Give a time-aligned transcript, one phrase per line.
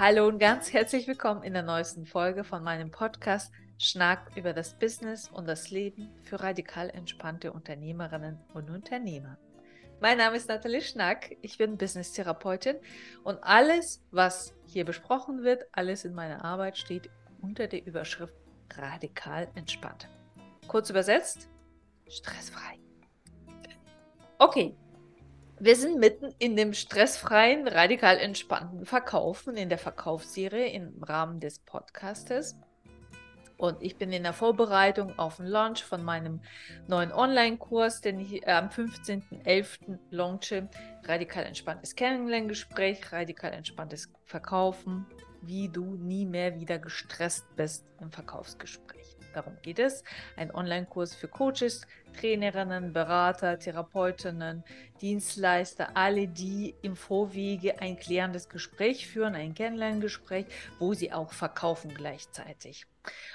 [0.00, 4.72] Hallo und ganz herzlich willkommen in der neuesten Folge von meinem Podcast Schnack über das
[4.78, 9.36] Business und das Leben für radikal entspannte Unternehmerinnen und Unternehmer.
[10.00, 12.76] Mein Name ist Nathalie Schnack, ich bin Business-Therapeutin
[13.24, 17.10] und alles, was hier besprochen wird, alles in meiner Arbeit steht
[17.42, 18.32] unter der Überschrift
[18.72, 20.08] radikal entspannt.
[20.66, 21.50] Kurz übersetzt,
[22.08, 22.78] stressfrei.
[24.38, 24.74] Okay,
[25.60, 31.58] wir sind mitten in dem stressfreien, radikal entspannten Verkaufen in der Verkaufsserie im Rahmen des
[31.58, 32.56] Podcastes.
[33.58, 36.40] Und ich bin in der Vorbereitung auf den Launch von meinem
[36.88, 39.98] neuen Online-Kurs, den ich äh, am 15.11.
[40.10, 40.70] launche.
[41.04, 45.04] Radikal entspanntes Kennenlerngespräch, radikal entspanntes Verkaufen,
[45.42, 48.99] wie du nie mehr wieder gestresst bist im Verkaufsgespräch.
[49.32, 50.02] Darum geht es.
[50.36, 51.86] Ein Online-Kurs für Coaches,
[52.18, 54.64] Trainerinnen, Berater, Therapeutinnen,
[55.00, 60.46] Dienstleister, alle, die im Vorwege ein klärendes Gespräch führen, ein Kennenlerngespräch,
[60.78, 62.86] wo sie auch verkaufen gleichzeitig.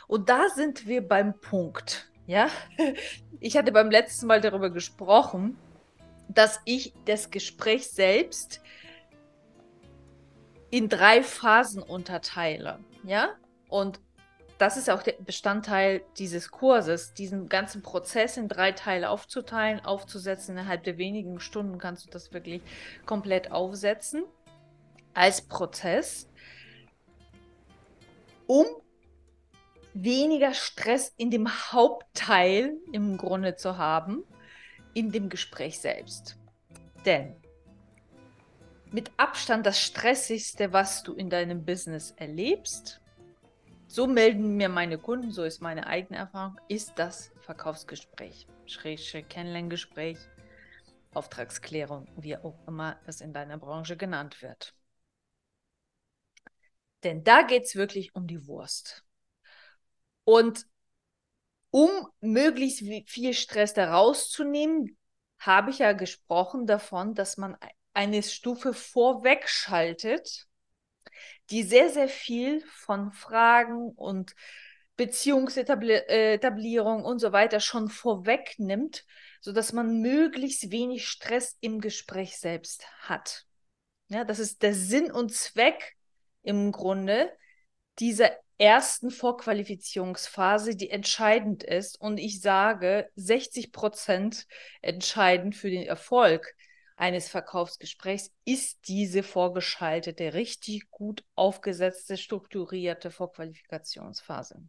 [0.07, 2.09] Und da sind wir beim Punkt.
[2.27, 2.49] Ja,
[3.39, 5.57] ich hatte beim letzten Mal darüber gesprochen,
[6.27, 8.61] dass ich das Gespräch selbst
[10.71, 12.79] in drei Phasen unterteile.
[13.03, 13.35] Ja,
[13.69, 13.99] und
[14.57, 20.57] das ist auch der Bestandteil dieses Kurses, diesen ganzen Prozess in drei Teile aufzuteilen, aufzusetzen.
[20.57, 22.61] Innerhalb der wenigen Stunden kannst du das wirklich
[23.05, 24.23] komplett aufsetzen
[25.13, 26.27] als Prozess,
[28.47, 28.65] um
[29.93, 34.23] weniger Stress in dem Hauptteil im Grunde zu haben,
[34.93, 36.37] in dem Gespräch selbst.
[37.05, 37.35] Denn
[38.91, 43.01] mit Abstand das Stressigste, was du in deinem Business erlebst,
[43.95, 50.17] so melden mir meine Kunden, so ist meine eigene Erfahrung, ist das Verkaufsgespräch, Schrägstrich Kennenlerngespräch,
[51.13, 54.75] Auftragsklärung, wie auch immer es in deiner Branche genannt wird.
[57.05, 59.05] Denn da geht es wirklich um die Wurst.
[60.25, 60.67] Und
[61.71, 61.89] um
[62.19, 62.79] möglichst
[63.09, 64.97] viel Stress da rauszunehmen,
[65.39, 67.57] habe ich ja gesprochen davon, dass man
[67.93, 70.49] eine Stufe vorweg schaltet
[71.49, 74.35] die sehr, sehr viel von Fragen und
[74.97, 79.05] Beziehungsetablierung und so weiter schon vorwegnimmt,
[79.41, 83.45] sodass man möglichst wenig Stress im Gespräch selbst hat.
[84.07, 85.95] Ja, das ist der Sinn und Zweck
[86.43, 87.31] im Grunde
[87.99, 91.99] dieser ersten Vorqualifizierungsphase, die entscheidend ist.
[91.99, 94.47] Und ich sage, 60 Prozent
[94.81, 96.55] entscheidend für den Erfolg
[96.95, 104.63] eines Verkaufsgesprächs ist diese vorgeschaltete, richtig gut aufgesetzte, strukturierte Vorqualifikationsphase.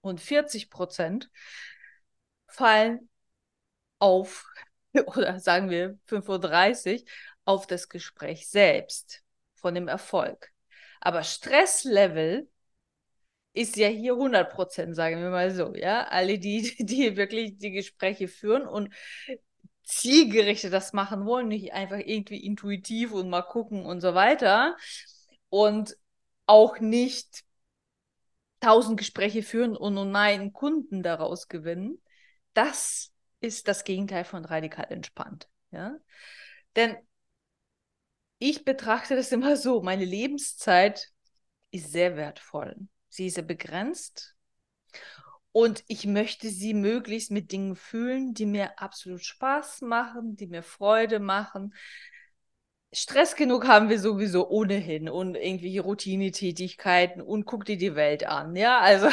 [0.00, 1.30] Und 40 Prozent
[2.48, 3.08] fallen
[3.98, 4.44] auf,
[5.06, 7.04] oder sagen wir 35,
[7.44, 9.22] auf das Gespräch selbst
[9.54, 10.50] von dem Erfolg.
[11.00, 12.48] Aber Stresslevel
[13.52, 16.04] ist ja hier 100 Prozent, sagen wir mal so, ja.
[16.08, 18.92] Alle, die, die wirklich die Gespräche führen und
[19.92, 24.76] zielgerichtet das machen wollen, nicht einfach irgendwie intuitiv und mal gucken und so weiter.
[25.48, 25.96] Und
[26.46, 27.44] auch nicht
[28.60, 32.00] tausend Gespräche führen und nur einen Kunden daraus gewinnen.
[32.54, 35.48] Das ist das Gegenteil von radikal entspannt.
[35.70, 35.96] Ja?
[36.76, 36.96] Denn
[38.38, 41.10] ich betrachte das immer so, meine Lebenszeit
[41.70, 42.76] ist sehr wertvoll.
[43.08, 44.34] Sie ist sehr begrenzt
[45.52, 50.62] und ich möchte sie möglichst mit Dingen fühlen, die mir absolut Spaß machen, die mir
[50.62, 51.74] Freude machen.
[52.94, 58.54] Stress genug haben wir sowieso ohnehin und irgendwelche Routinetätigkeiten und guck dir die Welt an.
[58.56, 59.08] Ja, also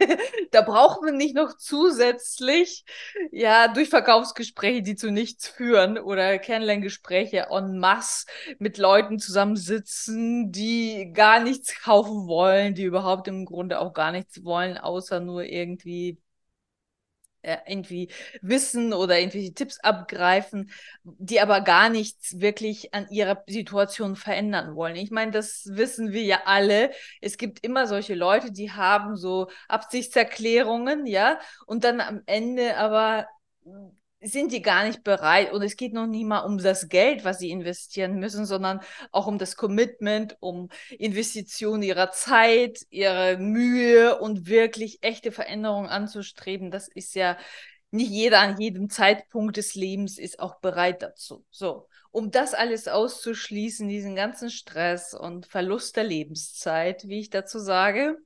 [0.50, 2.84] da braucht man nicht noch zusätzlich,
[3.30, 8.26] ja, durch Verkaufsgespräche, die zu nichts führen oder Kennenlerngespräche en masse
[8.58, 14.44] mit Leuten zusammensitzen, die gar nichts kaufen wollen, die überhaupt im Grunde auch gar nichts
[14.44, 16.18] wollen, außer nur irgendwie
[17.46, 18.10] äh, irgendwie
[18.42, 20.70] wissen oder irgendwelche Tipps abgreifen,
[21.04, 24.96] die aber gar nichts wirklich an ihrer Situation verändern wollen.
[24.96, 26.90] Ich meine, das wissen wir ja alle.
[27.20, 33.26] Es gibt immer solche Leute, die haben so Absichtserklärungen, ja, und dann am Ende aber
[34.26, 37.38] sind die gar nicht bereit und es geht noch nicht mal um das Geld, was
[37.38, 38.80] sie investieren müssen, sondern
[39.12, 46.70] auch um das Commitment, um Investitionen ihrer Zeit, ihrer Mühe und wirklich echte Veränderungen anzustreben.
[46.70, 47.36] Das ist ja
[47.90, 51.44] nicht jeder an jedem Zeitpunkt des Lebens ist auch bereit dazu.
[51.50, 57.58] So, um das alles auszuschließen, diesen ganzen Stress und Verlust der Lebenszeit, wie ich dazu
[57.58, 58.16] sage,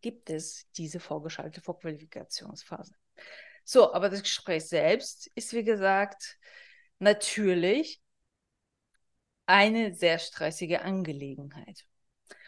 [0.00, 2.94] gibt es diese vorgeschaltete Vorqualifikationsphase.
[3.70, 6.38] So, aber das Gespräch selbst ist, wie gesagt,
[6.98, 8.00] natürlich
[9.46, 11.86] eine sehr stressige Angelegenheit.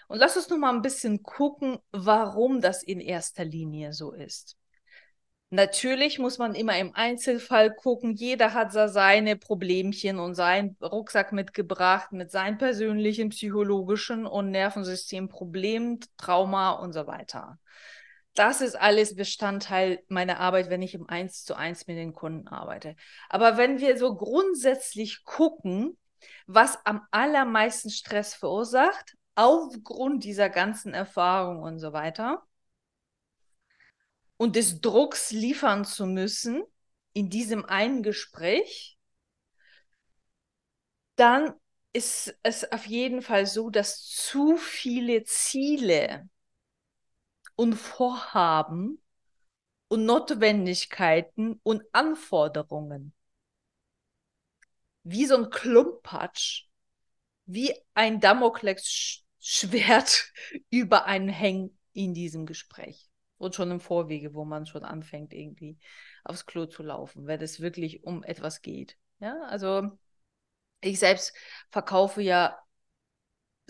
[0.09, 4.57] Und lass uns noch mal ein bisschen gucken, warum das in erster Linie so ist.
[5.51, 8.15] Natürlich muss man immer im Einzelfall gucken.
[8.15, 16.01] Jeder hat da seine Problemchen und seinen Rucksack mitgebracht mit seinen persönlichen psychologischen und Nervensystemproblemen,
[16.17, 17.61] Trauma und so weiter.
[18.35, 22.49] Das ist alles Bestandteil meiner Arbeit, wenn ich im Eins zu eins mit den Kunden
[22.49, 22.97] arbeite.
[23.29, 25.99] Aber wenn wir so grundsätzlich gucken,
[26.47, 32.43] was am allermeisten Stress verursacht, aufgrund dieser ganzen Erfahrung und so weiter,
[34.39, 36.65] und des Drucks liefern zu müssen
[37.13, 38.99] in diesem einen Gespräch,
[41.17, 41.53] dann
[41.93, 46.29] ist es auf jeden Fall so, dass zu viele Ziele
[47.57, 49.03] und Vorhaben
[49.89, 53.13] und Notwendigkeiten und Anforderungen
[55.05, 56.67] wie so ein Klumpatsch,
[57.47, 60.33] wie ein Damoklesschwert
[60.71, 65.79] über einen hängen in diesem Gespräch und schon im Vorwege, wo man schon anfängt, irgendwie
[66.25, 68.97] aufs Klo zu laufen, wenn es wirklich um etwas geht.
[69.19, 69.99] Ja, also
[70.81, 71.33] ich selbst
[71.71, 72.59] verkaufe ja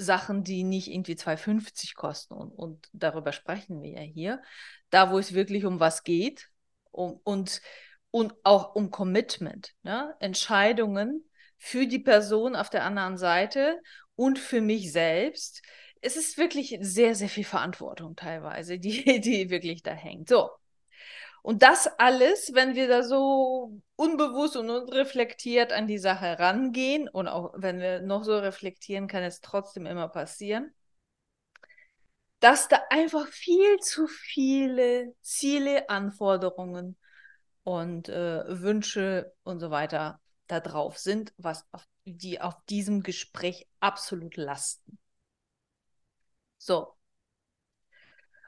[0.03, 4.43] Sachen, die nicht irgendwie 2,50 kosten und, und darüber sprechen wir ja hier.
[4.91, 6.51] Da, wo es wirklich um was geht
[6.91, 7.63] um, und,
[8.11, 10.15] und auch um Commitment, ne?
[10.21, 11.25] Entscheidungen
[11.59, 13.81] für die Person auf der anderen Seite
[14.17, 15.63] und für mich selbst
[16.03, 20.29] es ist wirklich sehr, sehr viel Verantwortung teilweise, die, die wirklich da hängt.
[20.29, 20.51] So.
[21.43, 27.27] Und das alles, wenn wir da so unbewusst und unreflektiert an die Sache rangehen und
[27.27, 30.73] auch wenn wir noch so reflektieren, kann es trotzdem immer passieren,
[32.39, 36.97] dass da einfach viel zu viele Ziele, Anforderungen
[37.65, 43.69] und äh, Wünsche und so weiter da drauf sind, was auf, die auf diesem Gespräch
[43.81, 44.99] absolut lasten.
[46.59, 46.97] So.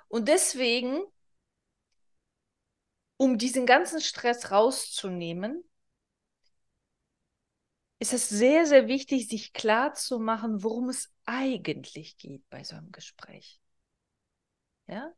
[0.09, 1.03] Und deswegen,
[3.17, 5.65] um diesen ganzen Stress rauszunehmen,
[7.99, 12.77] ist es sehr, sehr wichtig, sich klar zu machen, worum es eigentlich geht bei so
[12.77, 13.61] einem Gespräch.
[14.87, 15.13] Ja?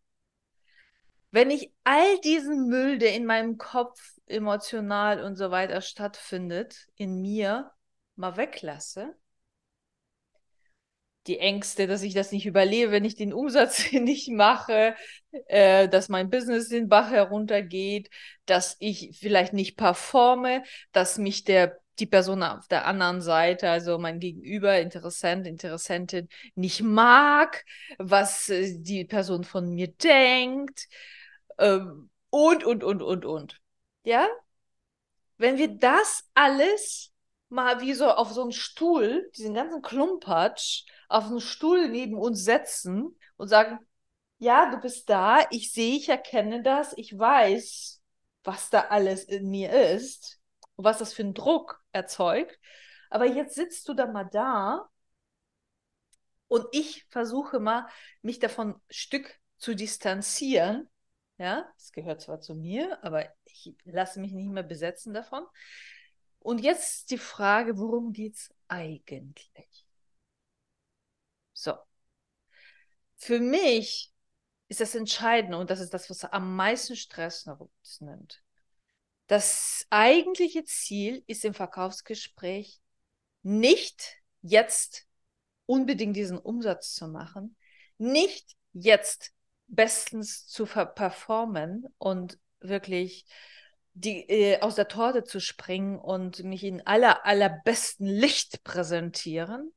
[1.30, 7.20] Wenn ich all diesen Müll, der in meinem Kopf emotional und so weiter stattfindet, in
[7.20, 7.72] mir
[8.14, 9.16] mal weglasse,
[11.26, 14.94] die Ängste, dass ich das nicht überlebe, wenn ich den Umsatz nicht mache,
[15.46, 18.10] äh, dass mein Business den Bach heruntergeht,
[18.46, 20.62] dass ich vielleicht nicht performe,
[20.92, 26.82] dass mich der die Person auf der anderen Seite, also mein Gegenüber, Interessent, Interessentin, nicht
[26.82, 27.64] mag,
[27.98, 30.88] was äh, die Person von mir denkt
[31.58, 33.60] ähm, und, und, und, und, und.
[34.04, 34.28] Ja?
[35.38, 37.12] Wenn wir das alles
[37.48, 42.44] mal wie so auf so einen Stuhl, diesen ganzen Klumpatsch, auf einen Stuhl neben uns
[42.44, 43.78] setzen und sagen,
[44.38, 48.02] ja, du bist da, ich sehe, ich erkenne das, ich weiß,
[48.44, 50.40] was da alles in mir ist
[50.76, 52.58] und was das für einen Druck erzeugt.
[53.10, 54.88] Aber jetzt sitzt du da mal da
[56.48, 57.86] und ich versuche mal,
[58.22, 60.88] mich davon ein Stück zu distanzieren.
[61.38, 65.44] Ja, es gehört zwar zu mir, aber ich lasse mich nicht mehr besetzen davon.
[66.46, 69.84] Und jetzt die Frage, worum geht es eigentlich?
[71.52, 71.74] So.
[73.16, 74.12] Für mich
[74.68, 77.48] ist das Entscheidende und das ist das, was am meisten Stress
[77.98, 78.44] nimmt.
[79.26, 82.80] Das eigentliche Ziel ist im Verkaufsgespräch
[83.42, 85.08] nicht jetzt
[85.66, 87.56] unbedingt diesen Umsatz zu machen,
[87.98, 89.32] nicht jetzt
[89.66, 93.26] bestens zu performen und wirklich
[93.96, 99.72] die, äh, aus der Torte zu springen und mich in aller, allerbesten Licht präsentieren.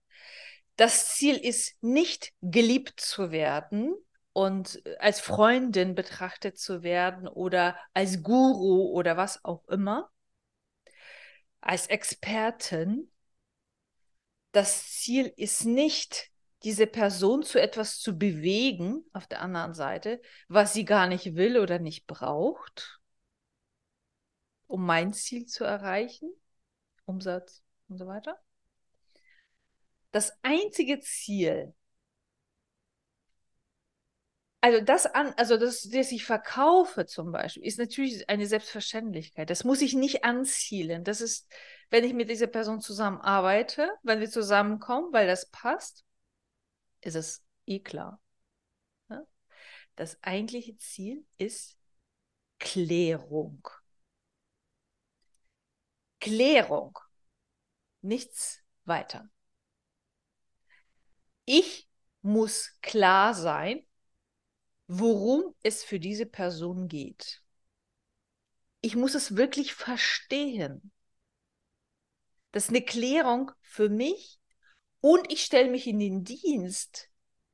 [0.76, 3.96] Das Ziel ist nicht geliebt zu werden
[4.34, 10.10] und als Freundin betrachtet zu werden oder als Guru oder was auch immer,
[11.62, 13.12] als Expertin.
[14.52, 16.30] Das Ziel ist nicht,
[16.64, 21.58] diese Person zu etwas zu bewegen, auf der anderen Seite, was sie gar nicht will
[21.58, 22.99] oder nicht braucht,
[24.70, 26.32] um mein Ziel zu erreichen,
[27.06, 28.40] Umsatz und so weiter.
[30.12, 31.74] Das einzige Ziel,
[34.62, 39.50] also das an, also das, das ich verkaufe zum Beispiel, ist natürlich eine Selbstverständlichkeit.
[39.50, 41.04] Das muss ich nicht anzielen.
[41.04, 41.52] Das ist,
[41.90, 46.06] wenn ich mit dieser Person zusammenarbeite, wenn wir zusammenkommen, weil das passt,
[47.02, 48.22] ist es eh klar.
[49.96, 51.78] Das eigentliche Ziel ist
[52.60, 53.68] Klärung.
[56.20, 56.98] Klärung.
[58.02, 59.30] Nichts weiter.
[61.50, 61.90] ich
[62.22, 63.84] muss klar sein,
[64.86, 67.42] worum es für diese Person geht.
[68.82, 70.92] Ich muss es wirklich verstehen.
[72.52, 74.40] Das ist eine Klärung für mich
[75.02, 77.10] und ich stelle mich in den Dienst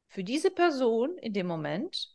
[0.09, 2.13] für diese Person in dem Moment,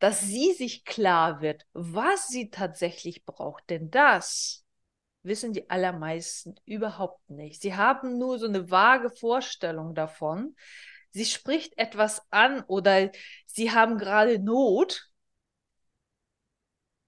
[0.00, 3.70] dass sie sich klar wird, was sie tatsächlich braucht.
[3.70, 4.63] Denn das
[5.24, 7.62] wissen die allermeisten überhaupt nicht.
[7.62, 10.56] Sie haben nur so eine vage Vorstellung davon.
[11.10, 13.10] Sie spricht etwas an oder
[13.46, 15.10] sie haben gerade Not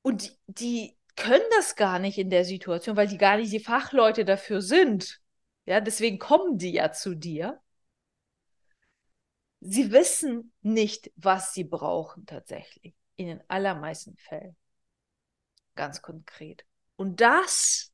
[0.02, 3.60] und die, die können das gar nicht in der Situation, weil die gar nicht die
[3.60, 5.20] Fachleute dafür sind.
[5.64, 7.60] Ja, deswegen kommen die ja zu dir.
[9.60, 12.94] Sie wissen nicht, was sie brauchen tatsächlich.
[13.16, 14.56] In den allermeisten Fällen.
[15.74, 16.64] Ganz konkret.
[16.94, 17.92] Und das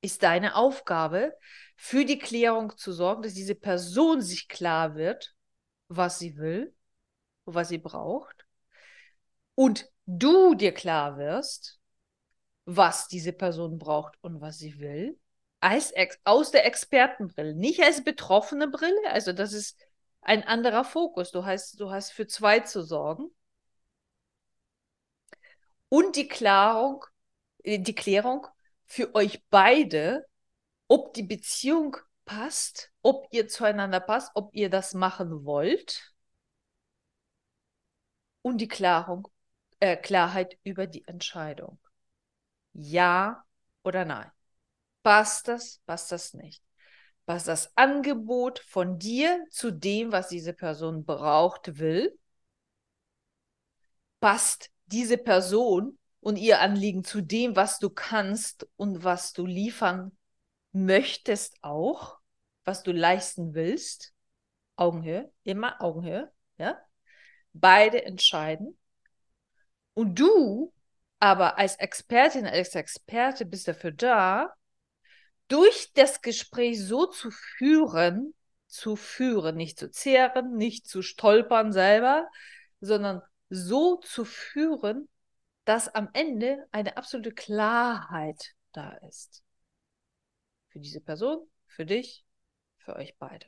[0.00, 1.36] ist deine Aufgabe,
[1.76, 5.34] für die Klärung zu sorgen, dass diese Person sich klar wird,
[5.88, 6.74] was sie will,
[7.44, 8.46] was sie braucht.
[9.54, 11.80] Und du dir klar wirst,
[12.64, 15.18] was diese Person braucht und was sie will.
[15.60, 19.10] Als Ex aus der Expertenbrille, nicht als betroffene Brille.
[19.10, 19.78] Also das ist
[20.20, 21.30] ein anderer Fokus.
[21.30, 23.30] Du hast, du hast für zwei zu sorgen.
[25.88, 27.04] Und die Klärung,
[27.64, 28.46] die Klärung,
[28.86, 30.26] für euch beide,
[30.88, 36.14] ob die Beziehung passt, ob ihr zueinander passt, ob ihr das machen wollt.
[38.42, 39.28] Und die Klarung,
[39.80, 41.78] äh, Klarheit über die Entscheidung.
[42.72, 43.44] Ja
[43.82, 44.30] oder nein.
[45.02, 46.62] Passt das, passt das nicht?
[47.26, 52.16] Passt das Angebot von dir zu dem, was diese Person braucht, will?
[54.20, 60.10] Passt diese Person und ihr Anliegen zu dem, was du kannst und was du liefern
[60.72, 62.18] möchtest auch,
[62.64, 64.12] was du leisten willst.
[64.74, 66.80] Augenhöhe, immer Augenhöhe, ja?
[67.52, 68.76] Beide entscheiden.
[69.94, 70.74] Und du
[71.20, 74.52] aber als Expertin, als Experte bist dafür da,
[75.46, 78.34] durch das Gespräch so zu führen,
[78.66, 82.28] zu führen, nicht zu zehren, nicht zu stolpern selber,
[82.80, 85.08] sondern so zu führen,
[85.66, 89.44] dass am Ende eine absolute Klarheit da ist.
[90.68, 92.24] Für diese Person, für dich,
[92.78, 93.46] für euch beide.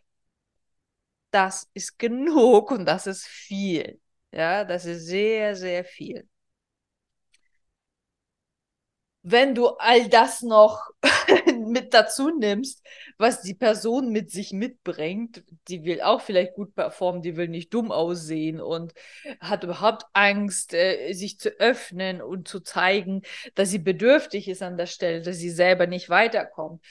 [1.31, 4.01] Das ist genug und das ist viel.
[4.33, 6.29] Ja, das ist sehr, sehr viel
[9.31, 10.91] wenn du all das noch
[11.67, 12.83] mit dazu nimmst,
[13.19, 17.75] was die Person mit sich mitbringt, die will auch vielleicht gut performen, die will nicht
[17.75, 18.95] dumm aussehen und
[19.41, 23.23] hat überhaupt Angst, äh, sich zu öffnen und zu zeigen,
[23.55, 26.85] dass sie bedürftig ist an der Stelle, dass sie selber nicht weiterkommt.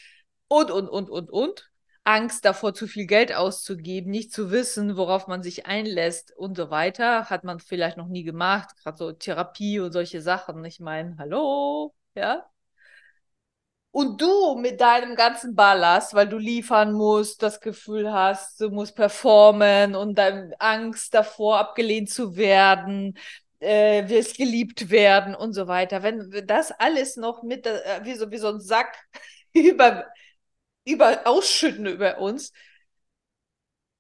[0.47, 1.69] Und, und, und, und, und.
[2.03, 6.69] Angst davor, zu viel Geld auszugeben, nicht zu wissen, worauf man sich einlässt und so
[6.69, 10.63] weiter, hat man vielleicht noch nie gemacht, gerade so Therapie und solche Sachen.
[10.63, 12.49] Ich meine, hallo, ja.
[13.91, 18.95] Und du mit deinem ganzen Ballast, weil du liefern musst, das Gefühl hast, du musst
[18.95, 23.17] performen und dann Angst davor, abgelehnt zu werden,
[23.59, 26.03] äh, wirst geliebt werden und so weiter.
[26.03, 28.95] Wenn wir das alles noch mit, äh, wie, so, wie so ein Sack
[29.53, 30.05] über,
[30.85, 32.53] über ausschütten über uns,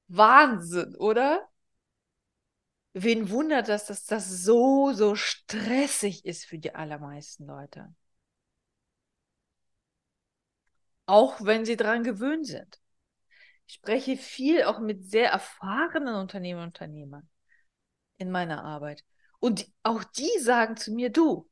[0.09, 1.47] Wahnsinn, oder?
[2.93, 7.93] Wen wundert das, dass das so, so stressig ist für die allermeisten Leute?
[11.07, 12.79] Auch wenn sie daran gewöhnt sind.
[13.65, 17.27] Ich spreche viel auch mit sehr erfahrenen Unternehmern und Unternehmern
[18.17, 19.03] in meiner Arbeit.
[19.39, 21.49] Und auch die sagen zu mir, du,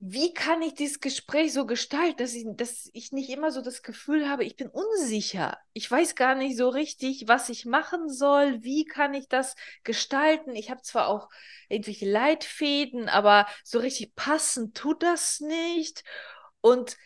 [0.00, 3.82] wie kann ich dieses Gespräch so gestalten, dass ich, dass ich nicht immer so das
[3.82, 5.58] Gefühl habe, ich bin unsicher.
[5.72, 8.62] Ich weiß gar nicht so richtig, was ich machen soll.
[8.62, 10.54] Wie kann ich das gestalten?
[10.54, 11.28] Ich habe zwar auch
[11.68, 16.04] irgendwelche Leitfäden, aber so richtig passend tut das nicht.
[16.60, 16.96] Und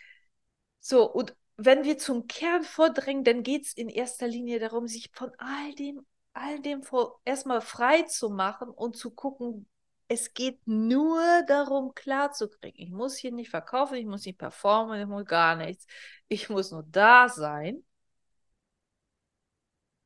[0.83, 5.11] so, und wenn wir zum Kern vordringen, dann geht es in erster Linie darum, sich
[5.15, 6.83] von all dem, all dem
[7.25, 9.69] erstmal frei zu machen und zu gucken,
[10.09, 12.81] es geht nur darum, klarzukriegen.
[12.81, 15.87] Ich muss hier nicht verkaufen, ich muss nicht performen, ich muss gar nichts.
[16.27, 17.85] Ich muss nur da sein.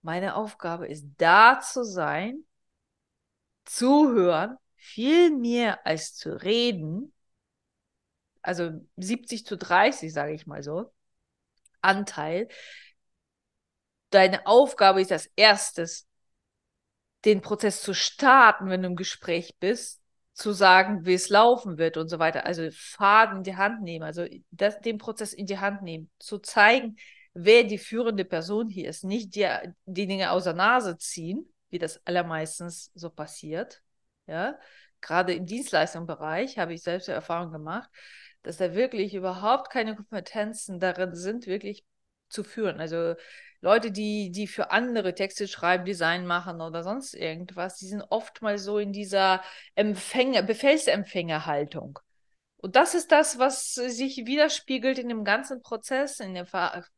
[0.02, 2.45] Meine Aufgabe ist, da zu sein,
[3.64, 7.14] zuhören, viel mehr als zu reden
[8.46, 10.92] also 70 zu 30, sage ich mal so,
[11.80, 12.48] Anteil.
[14.10, 16.06] Deine Aufgabe ist als erstes,
[17.24, 20.00] den Prozess zu starten, wenn du im Gespräch bist,
[20.32, 22.44] zu sagen, wie es laufen wird und so weiter.
[22.46, 26.38] Also Faden in die Hand nehmen, also das, den Prozess in die Hand nehmen, zu
[26.38, 26.96] zeigen,
[27.32, 29.48] wer die führende Person hier ist, nicht die,
[29.86, 33.82] die Dinge aus der Nase ziehen, wie das allermeistens so passiert.
[34.26, 34.58] Ja,
[35.00, 37.88] gerade im Dienstleistungsbereich habe ich selbst Erfahrung gemacht,
[38.46, 41.84] dass da wirklich überhaupt keine Kompetenzen darin sind, wirklich
[42.28, 42.80] zu führen.
[42.80, 43.14] Also
[43.60, 48.42] Leute, die, die für andere Texte schreiben, Design machen oder sonst irgendwas, die sind oft
[48.42, 49.42] mal so in dieser
[49.74, 51.98] Empfänger, Befehlsempfängerhaltung.
[52.58, 56.20] Und das ist das, was sich widerspiegelt in dem ganzen Prozess.
[56.20, 56.46] In der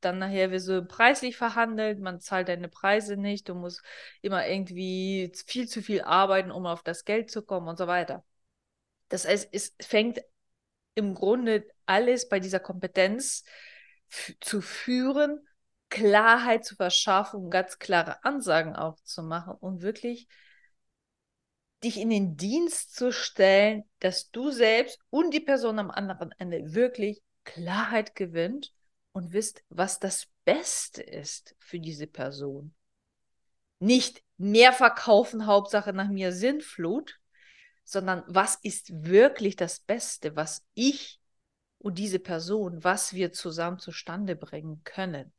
[0.01, 3.83] dann nachher wird so preislich verhandelt, man zahlt deine Preise nicht, du musst
[4.23, 8.25] immer irgendwie viel zu viel arbeiten, um auf das Geld zu kommen und so weiter.
[9.09, 10.21] Das heißt, es fängt
[10.95, 13.45] im Grunde alles bei dieser Kompetenz
[14.41, 15.47] zu führen,
[15.91, 20.29] Klarheit zu verschaffen, ganz klare Ansagen auch zu machen und wirklich
[21.83, 26.75] dich in den Dienst zu stellen, dass du selbst und die Person am anderen Ende
[26.75, 28.73] wirklich Klarheit gewinnt
[29.13, 32.75] und wisst, was das Beste ist für diese Person.
[33.79, 37.18] Nicht mehr verkaufen, Hauptsache nach mir Sinnflut,
[37.89, 41.23] sondern was ist wirklich das Beste, was ich
[41.79, 45.33] und diese Person, was wir zusammen zustande bringen können.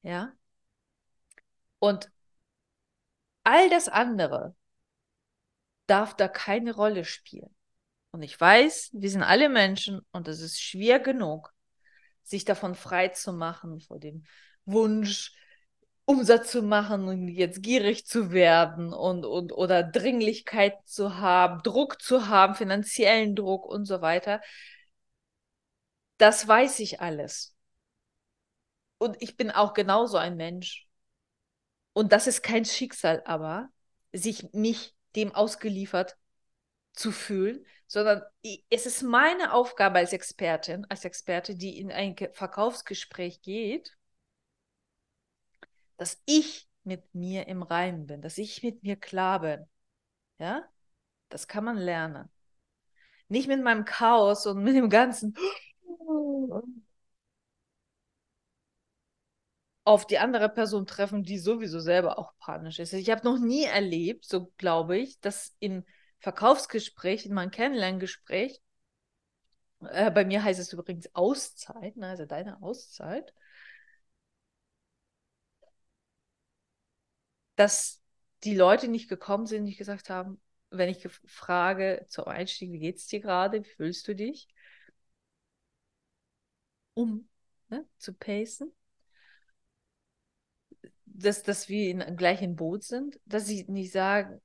[0.00, 0.32] Ja?
[1.78, 2.10] Und
[3.44, 4.56] all das andere
[5.88, 7.54] darf da keine Rolle spielen.
[8.10, 11.52] Und ich weiß, wir sind alle Menschen und es ist schwer genug,
[12.22, 14.24] sich davon frei zu machen, vor dem
[14.64, 15.34] Wunsch,
[16.04, 22.02] Umsatz zu machen und jetzt gierig zu werden und, und oder Dringlichkeit zu haben, Druck
[22.02, 24.40] zu haben, finanziellen Druck und so weiter.
[26.18, 27.54] Das weiß ich alles.
[28.98, 30.86] Und ich bin auch genauso ein Mensch.
[31.92, 33.68] Und das ist kein Schicksal, aber
[34.12, 36.16] sich mich dem ausgeliefert
[36.92, 38.22] zu fühlen, sondern
[38.70, 43.96] es ist meine Aufgabe als Expertin, als Experte, die in ein Verkaufsgespräch geht,
[46.02, 49.64] dass ich mit mir im Reim bin, dass ich mit mir klar bin.
[50.40, 50.64] Ja,
[51.28, 52.28] das kann man lernen.
[53.28, 55.36] Nicht mit meinem Chaos und mit dem ganzen
[59.84, 62.92] auf die andere Person treffen, die sowieso selber auch panisch ist.
[62.94, 65.84] Ich habe noch nie erlebt, so glaube ich, dass im
[66.18, 68.60] Verkaufsgespräch, in meinem Kennenlerngespräch,
[69.82, 73.32] äh, bei mir heißt es übrigens Auszeit, ne, also deine Auszeit,
[77.56, 78.00] dass
[78.44, 83.06] die Leute nicht gekommen sind, nicht gesagt haben, wenn ich frage zum Einstieg, wie geht's
[83.06, 84.48] dir gerade, wie fühlst du dich,
[86.94, 87.28] um
[87.68, 88.72] ne, zu pacen,
[91.06, 94.40] dass, dass wir in, gleich im Boot sind, dass sie nicht sagen,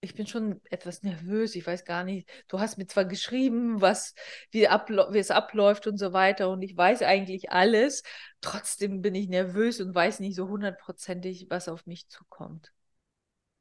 [0.00, 4.14] ich bin schon etwas nervös, ich weiß gar nicht, du hast mir zwar geschrieben, was,
[4.50, 8.02] wie, wie es abläuft und so weiter und ich weiß eigentlich alles,
[8.40, 12.72] trotzdem bin ich nervös und weiß nicht so hundertprozentig, was auf mich zukommt.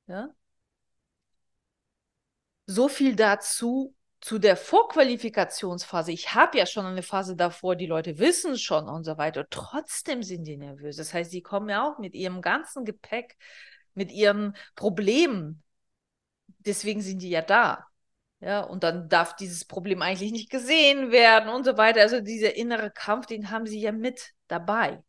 [0.08, 0.30] Ja?
[2.68, 8.18] So viel dazu, zu der Vorqualifikationsphase, ich habe ja schon eine Phase davor, die Leute
[8.18, 10.98] wissen schon und so weiter, trotzdem sind die nervös.
[10.98, 13.38] Das heißt, sie kommen ja auch mit ihrem ganzen Gepäck,
[13.94, 15.64] mit ihren Problemen.
[16.48, 17.86] Deswegen sind die ja da.
[18.42, 22.02] Ja, und dann darf dieses Problem eigentlich nicht gesehen werden und so weiter.
[22.02, 25.04] Also dieser innere Kampf, den haben sie ja mit dabei.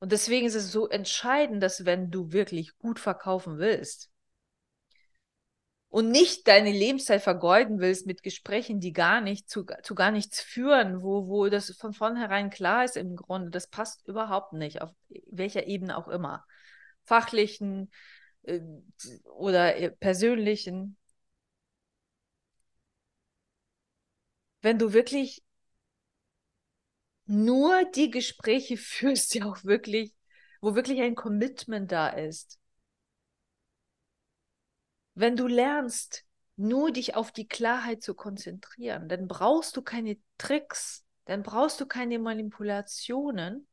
[0.00, 4.10] Und deswegen ist es so entscheidend, dass wenn du wirklich gut verkaufen willst,
[5.90, 10.40] und nicht deine Lebenszeit vergeuden willst mit Gesprächen, die gar nicht zu, zu gar nichts
[10.40, 14.90] führen, wo, wo das von vornherein klar ist im Grunde, das passt überhaupt nicht, auf
[15.30, 16.44] welcher Ebene auch immer.
[17.04, 17.90] Fachlichen
[19.24, 20.96] oder äh, persönlichen.
[24.62, 25.42] Wenn du wirklich
[27.26, 30.14] nur die Gespräche führst, die auch wirklich,
[30.60, 32.58] wo wirklich ein Commitment da ist,
[35.14, 36.24] wenn du lernst,
[36.56, 41.86] nur dich auf die Klarheit zu konzentrieren, dann brauchst du keine Tricks, dann brauchst du
[41.86, 43.66] keine Manipulationen,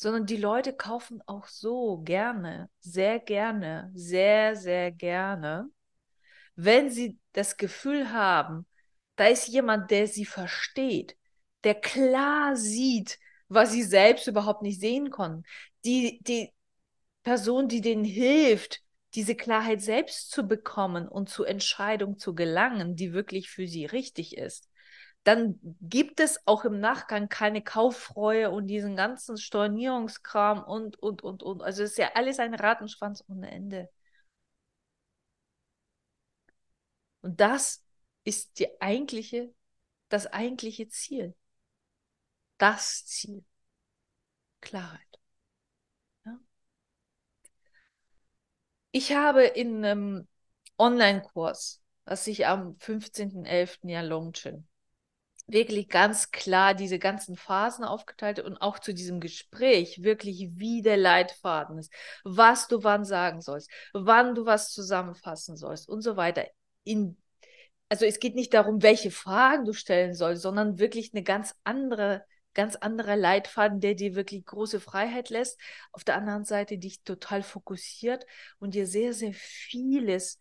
[0.00, 5.68] sondern die Leute kaufen auch so gerne, sehr gerne, sehr, sehr gerne,
[6.56, 8.66] wenn sie das Gefühl haben,
[9.16, 11.18] da ist jemand, der sie versteht,
[11.64, 15.42] der klar sieht, was sie selbst überhaupt nicht sehen konnten.
[15.84, 16.50] Die, die
[17.22, 18.80] Person, die denen hilft,
[19.12, 24.38] diese Klarheit selbst zu bekommen und zur Entscheidung zu gelangen, die wirklich für sie richtig
[24.38, 24.69] ist,
[25.24, 31.42] dann gibt es auch im Nachgang keine Kauffreue und diesen ganzen Stornierungskram und, und, und,
[31.42, 31.62] und.
[31.62, 33.90] Also es ist ja alles ein Ratenschwanz ohne Ende.
[37.22, 37.82] Und das
[38.24, 39.52] ist die eigentliche,
[40.10, 41.34] das eigentliche Ziel.
[42.58, 43.44] das Ziel.
[44.62, 45.18] Klarheit.
[46.24, 46.38] Ja?
[48.92, 50.28] Ich habe in einem
[50.78, 53.88] Online-Kurs, was ich am 15.11.
[53.88, 54.62] ja launche,
[55.52, 60.96] wirklich ganz klar diese ganzen Phasen aufgeteilt und auch zu diesem Gespräch wirklich wie der
[60.96, 61.92] Leitfaden ist,
[62.24, 66.46] was du wann sagen sollst, wann du was zusammenfassen sollst und so weiter.
[66.84, 67.16] In,
[67.88, 72.24] also es geht nicht darum, welche Fragen du stellen sollst, sondern wirklich eine ganz andere,
[72.54, 75.60] ganz anderer Leitfaden, der dir wirklich große Freiheit lässt.
[75.92, 78.26] Auf der anderen Seite dich total fokussiert
[78.58, 80.38] und dir sehr, sehr vieles,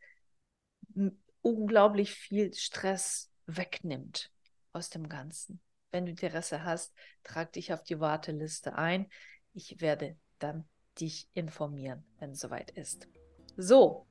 [1.42, 4.32] unglaublich viel Stress wegnimmt
[4.74, 5.62] aus dem Ganzen.
[5.92, 9.08] Wenn du Interesse hast, trag dich auf die Warteliste ein.
[9.54, 10.68] Ich werde dann
[11.00, 13.08] dich informieren, wenn es soweit ist.
[13.58, 14.08] So,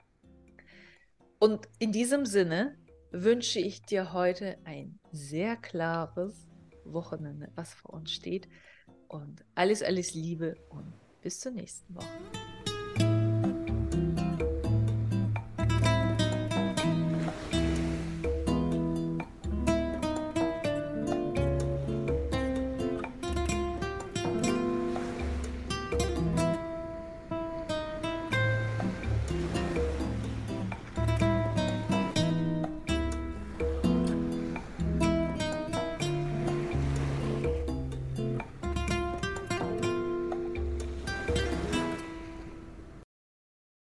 [1.39, 2.77] und in diesem Sinne
[3.13, 6.49] wünsche ich dir heute ein sehr klares
[6.85, 8.49] Wochenende, was vor uns steht.
[9.07, 10.93] Und alles, alles Liebe und
[11.23, 12.48] bis zur nächsten Woche.